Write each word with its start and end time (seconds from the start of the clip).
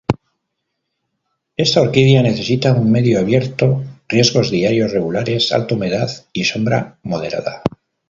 Esta 1.57 1.79
orquídea 1.81 2.23
necesita 2.23 2.73
un 2.73 2.89
medio 2.91 3.19
abierto, 3.19 3.83
riegos 4.09 4.49
diarios 4.49 4.91
regulares, 4.93 5.51
alta 5.53 5.75
humedad 5.75 6.09
y 6.33 6.43
sombra 6.45 6.97
moderada. 7.03 7.61